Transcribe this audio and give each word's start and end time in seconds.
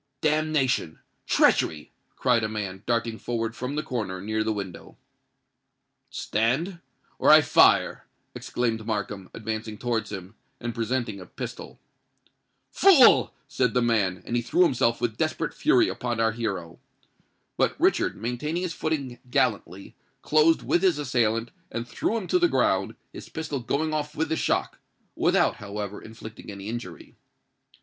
"Damnation!—treachery!" 0.21 1.91
cried 2.15 2.43
a 2.43 2.49
man, 2.49 2.81
darting 2.87 3.19
forward 3.19 3.55
from 3.55 3.75
the 3.75 3.83
corner 3.83 4.19
near 4.19 4.43
the 4.43 4.51
window. 4.51 4.97
"Stand—or 6.09 7.29
I 7.29 7.41
fire!" 7.41 8.07
exclaimed 8.33 8.87
Markham, 8.87 9.29
advancing 9.35 9.77
towards 9.77 10.11
him, 10.11 10.33
and 10.59 10.73
presenting 10.73 11.19
a 11.19 11.27
pistol. 11.27 11.79
"Fool!" 12.71 13.31
said 13.47 13.75
the 13.75 13.81
man; 13.83 14.23
and 14.25 14.35
he 14.35 14.41
threw 14.41 14.63
himself 14.63 15.01
with 15.01 15.17
desperate 15.17 15.53
fury 15.53 15.87
upon 15.87 16.19
our 16.19 16.31
hero. 16.31 16.79
But 17.55 17.79
Richard, 17.79 18.17
maintaining 18.19 18.63
his 18.63 18.73
footing 18.73 19.19
gallantly, 19.29 19.95
closed 20.23 20.63
with 20.63 20.81
his 20.81 20.97
assailant, 20.97 21.51
and 21.69 21.87
threw 21.87 22.17
him 22.17 22.25
to 22.29 22.39
the 22.39 22.49
ground, 22.49 22.95
his 23.13 23.29
pistol 23.29 23.59
going 23.59 23.93
off 23.93 24.15
with 24.15 24.29
the 24.29 24.35
shock—without, 24.35 25.57
however, 25.57 26.01
inflicting 26.01 26.49
any 26.51 26.69
injury. 26.69 27.13